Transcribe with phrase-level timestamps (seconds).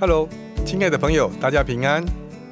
[0.00, 0.28] Hello，
[0.64, 2.04] 亲爱的朋友，大家平安，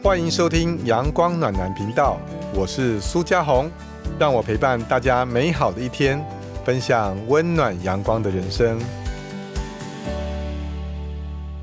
[0.03, 2.19] 欢迎收听阳光暖男频道，
[2.53, 3.71] 我是苏家红，
[4.19, 6.21] 让我陪伴大家美好的一天，
[6.65, 8.77] 分享温暖阳光的人生。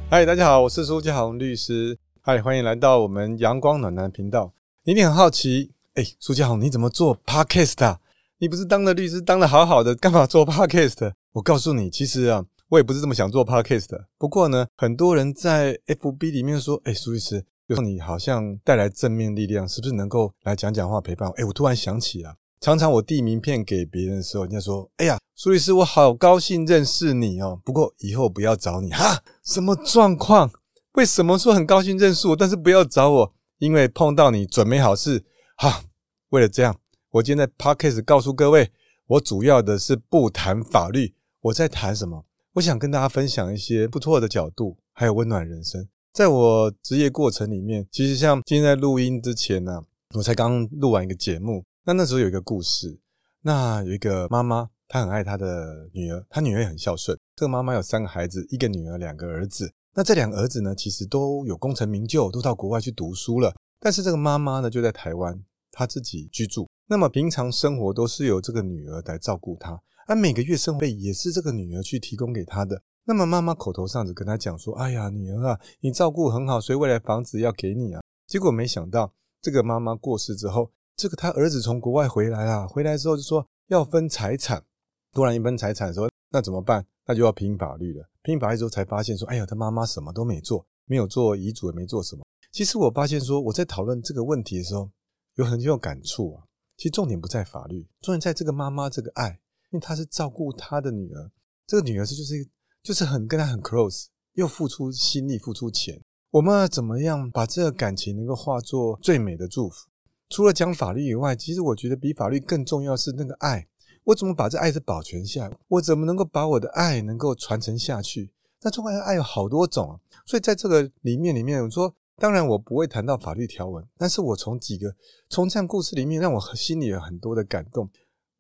[0.10, 4.54] 嗨，大家好，我是苏家红律师，嗨，欢迎来到我们阳光暖男频道。
[4.86, 8.00] 你一定很好奇，哎，苏家红，你怎么做 Podcast 啊？
[8.38, 11.12] 你不是当了律师，当的好好的，干嘛做 Podcast？
[11.34, 12.46] 我告诉你，其实啊。
[12.74, 17.46] 我也不是这么想做 podcast 的，不过呢，很多人在 FB 里面说：“哎，苏律师，
[17.84, 30.50] 你好像带来正面力量，是不是能够来讲讲话陪伴我？”哎，我突然想起了，常常我递名片给别人的时候，人家说：“哎呀，苏律师，我好高兴认识你哦，不过以后不要找你哈。”什么状况？
[30.94, 33.34] 为什么说很高兴认识我，但是不要找我？
[33.60, 35.24] 因为碰到你准没好事。
[35.58, 35.84] 哈，
[36.30, 36.76] 为了这样，
[37.12, 38.72] 我今天在 podcast 告诉各位，
[39.06, 42.26] 我主要的是不谈法律，我在谈什么？
[42.54, 45.88] 我想跟大家分享一些不错的角度，还有温暖人生。
[46.14, 49.84] 在我职业过程里面，其实像今天在录音之前呢，
[50.14, 51.66] 我才刚录完一个节目。
[51.84, 53.00] 那那时候有一个故事，
[53.42, 57.18] 那有一个妈妈，她很爱她的女儿，她女儿也很孝顺。
[57.36, 59.74] 这个妈妈有三个孩子，一个女儿，两个儿子。
[59.96, 63.52] 那这两个儿子呢，其实都有功成名就，都到国外去读书了。
[63.80, 66.70] 但是这个妈妈呢，就在台湾，她自己居住。
[66.86, 69.82] 那么平常生活都是由这个女儿来照顾她。
[70.08, 72.82] 而每个月生活费也是这个女儿去提供给他的。
[73.06, 84.64] 那么妈妈口头上只跟他讲说：“哎呀，女儿啊，你照顾很好，所以未来房子要给你啊。”结果没想到，这个妈妈过世之后，这个他儿子从国外回来啊，回来之后就说要分财产。
[85.12, 86.86] 突然一分财产，说那怎么办？
[87.06, 88.10] 那就要拼法律了。
[88.22, 94.90] 拼法律之后才发现说：“哎呀，他妈妈什么都没做，没有做遗嘱，也没做什么。”其实我发现说，我在讨论这个问题的时候，
[95.36, 96.44] 有很有感触啊。
[96.78, 99.40] 其实重点不在法律，重点在这个妈妈这个爱。
[99.74, 101.32] 因为他是照顾他的女儿，
[101.66, 102.48] 这个女儿是就是
[102.84, 106.00] 就是很跟他很 close，又付出心力付出钱。
[106.30, 109.88] 我们要怎么样把这个感情能够化作最美的祝福？
[110.30, 113.68] 除了讲法律以外，其实我觉得比法律更重要是那个爱。
[114.04, 115.58] 我怎么把这爱是保全下来？
[115.70, 118.32] 我怎么能够把我的爱能够传承下去？
[118.62, 124.96] 那中国的爱有好多种啊，所以在这个里面里面，我说当然我不会谈到法律条文，但是我从几个
[125.30, 127.90] 从这样故事里面，让我心里有很多的感动。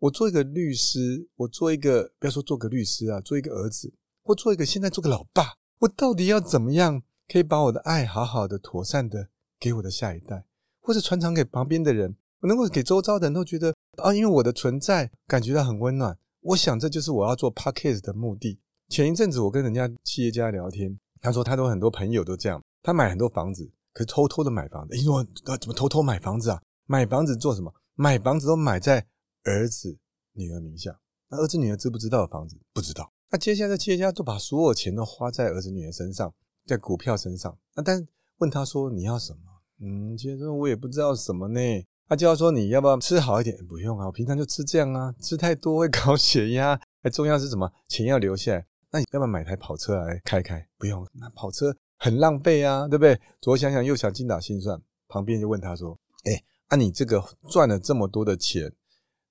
[0.03, 10.43] 我做一个律师，我做一个不要说做个律师啊，做一个儿子，或做一个现在做个老爸，我到底要怎么样可以把我的爱好好的、妥善的给我的下一代，
[10.81, 16.17] 或者传承给旁边的人，我能够给周遭的人都觉得啊，因为我的存在感觉到很温暖。
[16.41, 18.59] 我想这就是我要做 podcast 的目的。
[18.89, 24.97] 前一阵子我跟人家企业家聊天，他说他都很多朋友都这样，他买很多房子，可是偷偷的买房子。
[24.97, 25.25] 你说
[25.61, 26.61] 怎么偷偷买房子啊？
[26.87, 27.73] 买房子做什么？
[27.95, 29.07] 买房子都买在。
[29.43, 29.97] 儿子、
[30.33, 30.99] 女儿名下，
[31.29, 32.57] 那儿子、女儿知不知道房子？
[32.73, 33.11] 不知道。
[33.31, 36.33] 那接下来企业家就把所有钱都花在儿子、女儿身上，
[36.65, 37.57] 在股票身上。
[37.75, 39.39] 那但问他说你要什么？
[39.79, 41.59] 嗯，其实我也不知道什么呢。
[42.07, 43.57] 他就要说你要不要吃好一点？
[43.65, 46.79] 不用啊，我平常就吃这样啊，吃太多会高血压。
[47.01, 47.69] 还重要是什么？
[47.87, 48.65] 钱要留下来。
[48.91, 50.65] 那你要不要买台跑车来开开？
[50.77, 53.19] 不用，那跑车很浪费啊，对不对？
[53.41, 54.79] 左想想，右想，精打细算。
[55.07, 58.71] 旁边就问他说：哎，那你这个赚了这么多的钱？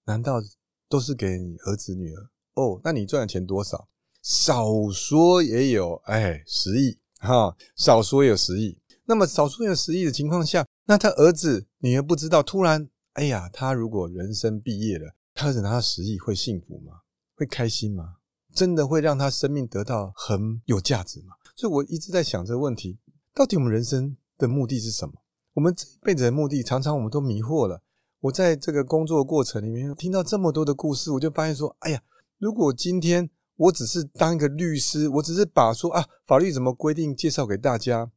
[0.04, 0.42] 难道
[0.88, 2.80] 都是给你儿子女儿哦？
[2.84, 3.88] 那你赚的钱多少？
[4.22, 8.78] 少说也有哎十亿哈，少说也有十亿。
[9.04, 17.00] 那么少说有十亿的情况下，那他儿子女儿不知道，突然哎呀，他如果人生毕业了，他儿子拿到十亿会幸福吗？
[17.34, 18.16] 会开心吗？
[18.54, 21.34] 真的会让他生命得到很有价值吗？
[21.56, 22.98] 所以我一直在想这个问题：
[23.34, 25.14] 到底我们人生的目的是什么？
[25.54, 27.82] 我们这一辈子的目的，常常我们都迷惑了。
[28.22, 32.00] 我在这个工作过程里面听到这么多的故事，我就发现说，哎呀，
[32.38, 38.12] 如果今天我只是当一个律师，我只是把说啊法律怎么规定介绍给大家，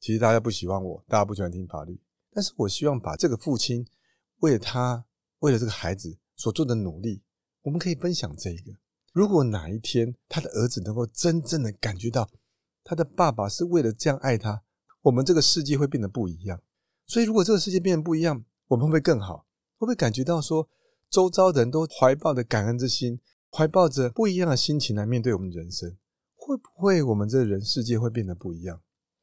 [0.00, 2.00] 其实大家不喜欢我，大家不喜欢听法律，
[2.32, 3.86] 但是我希望把这个父亲
[4.38, 5.04] 为了他
[5.40, 7.22] 为了这个孩子所做的努力，
[7.60, 8.72] 我们可以分享这一个。
[9.12, 12.26] 如果哪一天他的儿子能够真正的感觉到
[12.82, 14.62] 他的爸爸是为了这样爱他，
[15.02, 16.58] 我们这个世界会变得不一样。
[17.06, 19.44] 所以如果这个世界变得不一样，我们会不会更好？
[19.80, 20.68] 会不会感觉到说，
[21.08, 23.18] 周遭的人都怀抱着感恩之心，
[23.50, 25.96] 怀抱着不一样的心情来面对我们人生？
[26.36, 28.78] 会不会我们这人世界会变得不一样？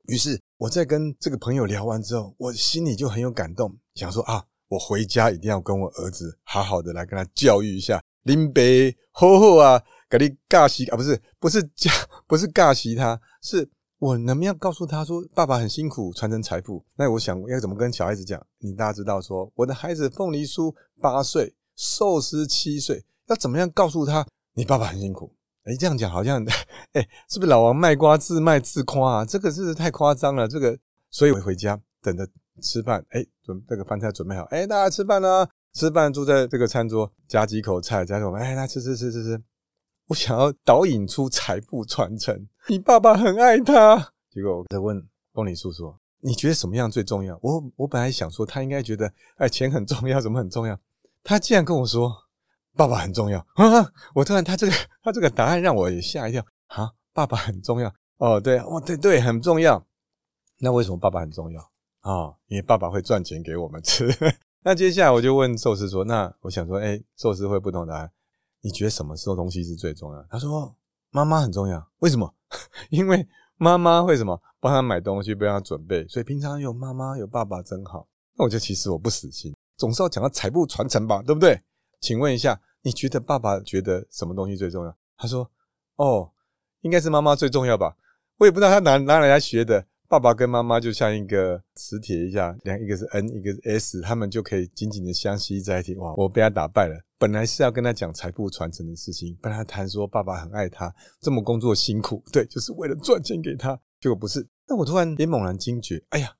[0.07, 9.79] 于是我在跟这个朋友聊完之后，我心里就很有感动，想说啊，我回家一定要跟我儿子好好的来跟他教育一下，林北吼吼啊，
[10.09, 11.91] 给你尬习啊，不是不是教，
[12.25, 13.69] 不是尬习他，是。
[13.99, 16.85] 我能不能告诉他说，爸爸很辛苦传承财富？
[16.95, 18.39] 那我想要怎么跟小孩子讲？
[18.59, 25.33] 你大家知道说，我的孩子凤梨酥八岁，寿司七岁，要怎么样告诉他，你爸爸很辛苦？
[25.63, 26.45] 哎，这样讲好像，
[26.93, 29.25] 哎，是不是老王卖瓜自卖自夸啊？
[29.25, 30.47] 这个是太夸张了。
[30.47, 30.77] 这个，
[31.09, 32.27] 所以我回家等着
[32.61, 33.03] 吃饭。
[33.09, 35.49] 哎，准这个饭菜准备好，哎，大家吃饭了。
[35.73, 38.37] 吃饭坐在这个餐桌，夹几口菜，夹什么？
[38.37, 39.41] 哎，来吃吃吃吃吃。
[40.07, 42.47] 我想要导引出财富传承。
[42.69, 44.13] 你爸爸很爱他。
[44.29, 45.01] 结果我在问
[45.33, 47.39] 风里叔叔，你觉得什么样最重要？
[47.41, 50.77] 我我本来想说他应该觉得，哎，钱很重要，什么很重要？
[51.23, 52.13] 他竟然跟我说，
[52.75, 53.45] 爸爸很重要。
[54.13, 56.91] 我突然他这个他这个答案让我也吓一跳啊！
[57.13, 59.83] 爸爸很重要哦，对，哦对对，很重要。
[60.59, 61.61] 那为什么爸爸很重要
[62.01, 62.35] 啊？
[62.47, 64.07] 因为爸爸会赚钱给我们吃。
[64.63, 68.11] 那接下来我就问寿司说：“那我想说，哎，寿司会不同答案。
[68.61, 70.75] 你觉得什么时候东西是最重要？”他说
[71.09, 71.87] ：“妈妈很重要。
[71.99, 72.33] 为什么？
[72.89, 73.27] 因为
[73.57, 78.07] 妈妈会什么帮他买东西，帮他准备，所以平常有妈妈有爸爸真好。
[78.35, 81.61] 那我就其实我不死心，总是要讲到财富传承吧，对不对？
[81.99, 85.49] 请问一下，你觉得爸爸觉得什么东西最重要？”他说
[85.97, 86.31] ：“哦，
[86.81, 87.97] 应该是妈妈最重要吧。
[88.37, 95.95] 我也不知道他哪哪来学的。”爸爸跟妈妈就像一个磁铁一样，两一个是 N，一个是 S，他们就可以紧紧的相吸在一起。
[95.95, 96.97] 哇，我被他打败了。
[97.17, 103.77] 本来是要跟他讲财富传承的事情，跟他谈说爸爸很爱他，这么工作辛苦， 对，就是为了赚钱给他。
[103.99, 104.47] 结果不是。
[104.65, 106.33] 那我突然也猛然惊觉，哎呀，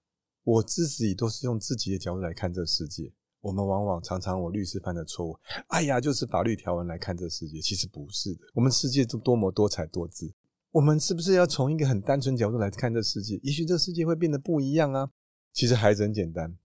[0.46, 3.12] 我自己都是用自己的角度来看这世界。
[3.42, 5.38] 我们往往常常我律师犯的错误，
[5.68, 8.42] 哎呀，就是法律条文来看这世界，其实不是的。
[8.54, 10.34] 我们世界都多么多彩多姿。
[10.72, 13.40] 我们是不是要从一个很单纯角度来看这世界？
[13.44, 15.12] 也许这世界会变得不一样啊！
[15.54, 16.58] 其实孩子很简单，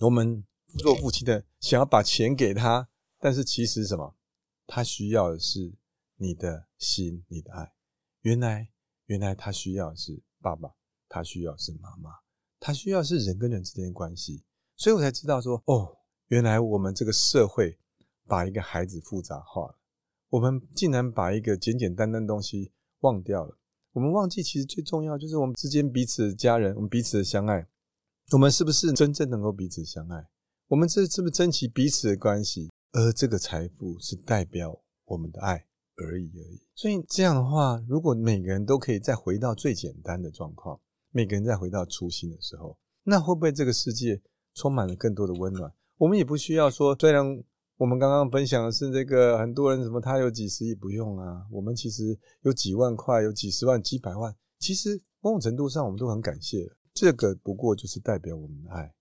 [0.00, 0.44] 我们
[0.78, 4.16] 做父亲的想要把钱给他，但是其实什么？
[4.66, 5.74] 他需要的是
[6.16, 7.72] 你的心，你的爱。
[8.22, 8.70] 原来，
[9.06, 10.70] 原来他需要的是爸爸，
[11.08, 12.10] 他需要是妈妈，
[12.58, 14.42] 他需要是人跟人之间的关系。
[14.76, 15.98] 所以我才知道说，哦，
[16.28, 17.78] 原来我们这个社会
[18.26, 19.78] 把一个孩子复杂化了，
[20.28, 23.58] 我们竟然把一个简简单单的东西忘掉了。
[23.92, 27.66] 我们忘记，其实最重要就是我们之间彼此的家人，我们彼此的相爱。
[28.32, 30.28] 我们是不是真正能够彼此相爱？
[30.68, 32.70] 我们这是不是珍惜彼此的关系？
[32.92, 35.66] 而这个财富是代表我们的爱
[35.96, 36.62] 而已而已。
[36.74, 40.80] 所以这样的话，如果每个人都可以再回到最简单的状况，
[41.10, 44.22] 每个人再回到初心的时候，那会不会这个世界
[44.54, 45.72] 充满了更多的温暖？
[45.96, 47.42] 我们也不需要说，虽然。
[47.80, 56.58] 我们刚刚分享的是这个，很多人什么他有几十亿不用啊，我们其实有几万块，有几十万、几百万，其实某种程度上我们都很感谢。
[56.92, 58.92] 这个不过就是代表我们的爱，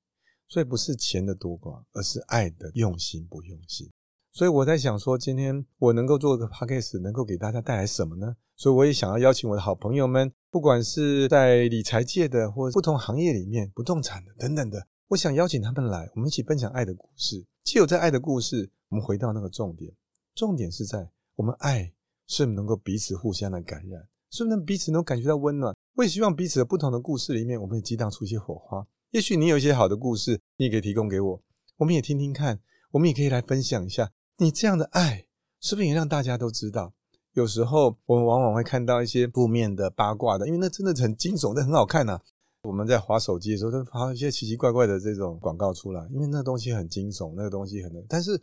[0.48, 3.86] 所以不是钱的多寡，而是爱的用心不用心。
[4.32, 8.34] 所以我在想说，今天我能够做个 podcast，能够给大家带来什么呢？
[8.56, 14.88] 所以我也想要邀请我的好朋友们，不管是在理财界的，或不同行业里面，不动产的等等的。
[15.10, 17.46] 我想邀请他们来，我们一起分享爱的故事。
[17.64, 19.92] 既有在爱的故事，我们回到那个重点，
[20.34, 21.94] 重点是在我们爱
[22.28, 25.76] 是能够彼此互相的感染，是不是彼此能感觉到温暖？
[25.96, 28.88] 我也希望彼此的不同的故事里面，我们也激荡出一些火花。
[29.12, 31.42] 也许你有一些好的故事，你也可以提供给我，
[31.78, 32.60] 我们也听听看。
[32.92, 35.28] 我们也可以来分享一下，你这样的爱
[35.60, 36.94] 是不是也让大家都知道？
[37.34, 42.20] 有时候我们往往会看到一些负面的八卦的，因为那真的很惊悚，但很好看呐。
[42.64, 47.92] 我们在划手机的时候，都发一些奇奇怪怪的这种广告出来，因为那个东西很惊悚，那个东西很……
[48.10, 48.40] 但是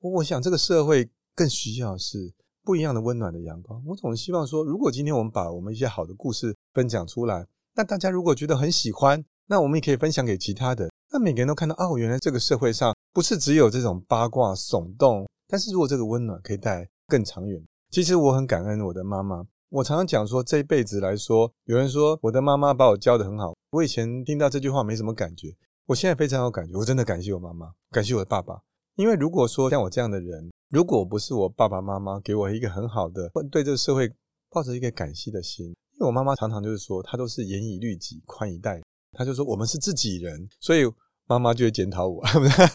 [0.00, 2.32] 我想，这个社会更需要是
[2.64, 3.80] 不一样的温暖的阳光。
[3.86, 7.46] 我总是希望说，如果今天我们把我们一些好的故事分享出来，
[7.76, 10.90] 那大家如果觉得很喜欢，那我们也可以分享给其他的。
[11.12, 19.46] 那每个人都看到，哦，原来这个社会上不是只有这种八卦耸动，但是如果这个温暖可以带更长远，其实我很感恩我的妈妈。
[19.70, 23.54] 我常常讲说，这一辈子来说，有人说我的妈妈把我教的很好。
[23.70, 25.54] 我以前听到这句话没什么感觉，
[25.86, 26.76] 我现在非常有感觉。
[26.76, 28.60] 我真的感谢我妈妈，感谢我的爸爸。
[28.96, 34.12] 因为如果说像我这样的人，如果不是我爸爸妈妈给我一个很好的，对这个社会
[34.50, 38.82] 抱着一个感谢的心，因为我妈妈常常就是说，她都是严以律己，宽以待。
[39.12, 40.82] 她就说我们是自己人，所以
[41.28, 42.20] 妈妈就会检讨我，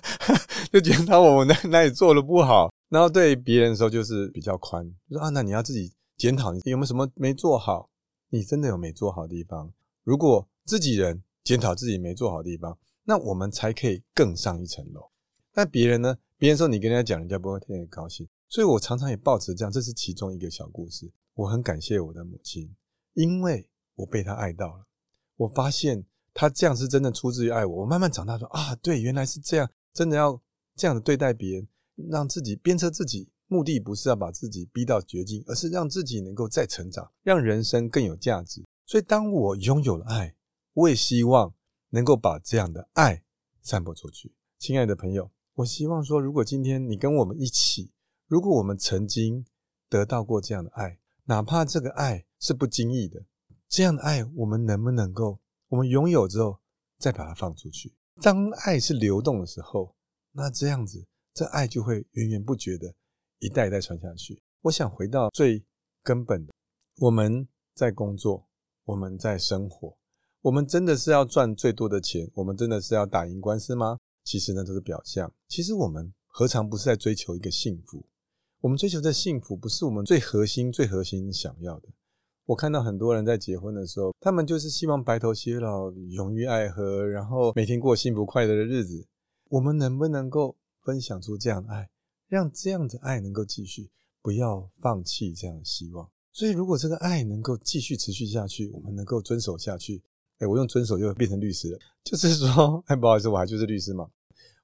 [0.72, 2.72] 就检讨我哪哪里做的不好。
[2.88, 7.90] 然后对别人的时候就是比较宽，说啊，那你要自己检讨，你有没有什么没做好？
[8.30, 9.74] 你真的有没做好的地方？
[10.04, 15.12] 如果自己人检讨自己没做好的地方，那我们才可以更上一层楼。
[15.54, 16.18] 那别人呢？
[16.38, 18.28] 别人说你跟人家讲，人家不会特别高兴。
[18.50, 21.12] 所以我常常也抱持这样，这是其中一个小故事。
[21.34, 22.76] 我很感谢我的母亲，
[23.14, 24.86] 因为我被她爱到了。
[25.38, 27.82] 我发现她这样是真的出自于爱我。
[27.82, 30.42] 我慢慢长大说啊，对，原来是这样，真的要
[30.76, 31.68] 这样的对待别人，
[32.10, 33.30] 让自己鞭策自己。
[33.48, 38.66] 目的不是要把自己逼到绝境，而是让自己能够再成长，让人生更有价值。
[38.86, 40.36] 所以当我拥有了爱。
[40.76, 41.54] 我也希望
[41.92, 43.24] 能够把这样的爱
[43.62, 47.92] 散播出去，亲爱的朋友，我希望说，如果今天你跟我们一起，
[48.28, 49.46] 如果我们曾经
[49.88, 53.26] 得到过这样的爱，哪怕这个爱是不经意的，
[53.70, 56.60] 这样的爱我们能不能够，我们拥有之后
[57.00, 57.96] 再把它放出去？
[58.22, 59.96] 当爱是流动的时候，
[60.34, 62.94] 那这样子，这爱就会源源不绝的，
[63.46, 64.42] 一代一代传下去。
[64.62, 65.64] 我想回到最
[66.04, 66.54] 根本的，
[66.98, 68.48] 我们在工作，
[68.86, 69.96] 我们在生活，
[70.42, 72.30] 我们真的是要赚最多的钱？
[72.34, 74.00] 我们真的是要打赢官司吗？
[74.24, 75.32] 其实呢，都是表象。
[75.48, 78.04] 其实我们何尝不是在追求一个幸福？
[78.62, 81.90] 我们追求的幸福，不是我们最核心、最核心想要的。
[82.46, 89.06] 我看到很多人在结婚的时候，他们就是希望白头偕老、永浴爱河，然后每天过幸福快乐的日子。
[89.50, 91.88] 我们能不能够分享出这样的爱，
[92.36, 93.90] 让这样的爱能够继续，
[94.22, 96.10] 不要放弃这样的希望？
[96.34, 100.04] 所以，如果这个爱能够继续持续下去，我们能够遵守下去。
[100.40, 104.06] 哎，我用遵守又变成律师了，就是说， 哎，不好意思，我还就是律师嘛。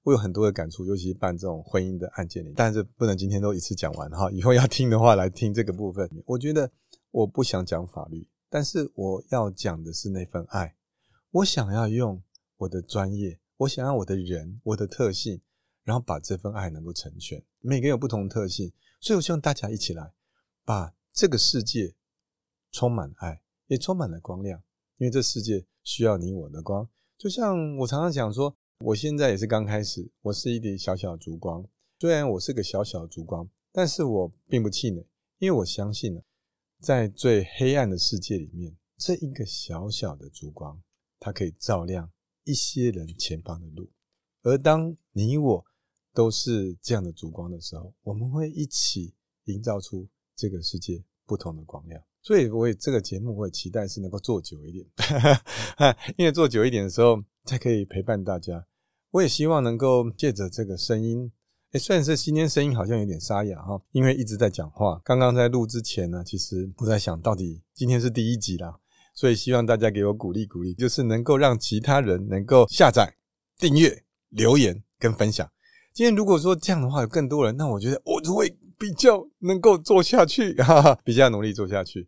[0.04, 4.30] 我有很多的感触，尤其是办这种婚姻的案件里，但是不能今天都一次讲完哈。
[4.32, 6.10] 以后要听的话，来听这个部分。
[6.26, 6.70] 我觉得
[7.12, 10.76] 我不想讲法律，但是我要讲的是那份爱。
[11.32, 12.22] 我想要用
[12.58, 15.40] 我的专业，我想要我的人，我的特性，
[15.86, 17.42] 然后把这份爱能够成全。
[17.62, 20.14] 每个人有不同的特性，所以我希望大家一起来，
[20.66, 21.96] 把这个世界
[22.72, 24.62] 充满爱，也充满了光亮。
[24.98, 26.88] 因为这世界需要你我的光。
[27.18, 28.56] 就像我常常讲说。
[28.84, 31.64] 我现在也是刚开始，我是一点小小的烛光。
[32.00, 35.06] 虽然我是个小小的烛光，但是我并不气馁，
[35.38, 36.22] 因为我相信呢，
[36.80, 40.82] 在最黑暗的世界里面，这一个小小的烛光，
[41.20, 42.12] 它可以照亮
[42.44, 43.88] 一些人前方的路。
[44.42, 45.64] 而当你我
[46.14, 49.14] 都是这样的烛光的时候，我们会一起
[49.46, 52.02] 营造出这个世界不同的光亮。
[52.24, 54.86] 所以，我也这个节目，我也期待是能够做久一点，
[56.18, 58.68] 因为做久一点的时候，才可以陪伴大家。
[59.10, 61.32] 我也希望能够借着这个声音，
[61.72, 65.02] 哎，虽然是今天声音好像有点沙哑哈，因为一直在讲话。
[65.04, 68.80] 刚刚在录之前呢，其实我在想到底今天是第一集啦，
[69.16, 73.16] 所以希望大家给我鼓励鼓励，就是能够让其他人能够下载、
[73.58, 75.50] 订阅、留言跟分享。
[75.94, 82.08] 今天如果说这样的话有更多人，那我觉得我就会比较能够做下去， 哈哈，比较努力做下去。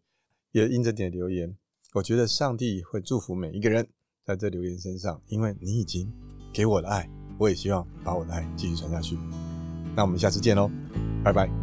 [0.52, 1.56] 也印着点留言，
[1.94, 3.88] 我觉得上帝会祝福每一个人
[4.26, 6.12] 在这留言身上，因为你已经。
[6.54, 7.10] 给我的爱，
[7.40, 9.18] 我也希望把我的爱继续传下去。
[9.96, 10.70] 那我们下次见喽，
[11.24, 11.63] 拜拜。